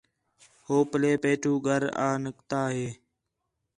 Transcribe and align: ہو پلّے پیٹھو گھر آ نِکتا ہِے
ہو 0.65 0.75
پلّے 0.89 1.11
پیٹھو 1.23 1.53
گھر 1.67 1.81
آ 2.07 2.09
نِکتا 2.23 2.61
ہِے 2.73 2.87